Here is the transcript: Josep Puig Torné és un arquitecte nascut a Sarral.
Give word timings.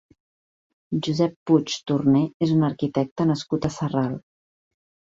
Josep 1.07 1.35
Puig 1.51 1.75
Torné 1.93 2.23
és 2.49 2.57
un 2.57 2.67
arquitecte 2.73 3.31
nascut 3.37 3.71
a 3.71 3.75
Sarral. 3.81 4.21